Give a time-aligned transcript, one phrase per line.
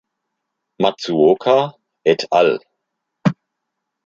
[0.81, 1.59] Matsuoka
[2.11, 2.51] et al.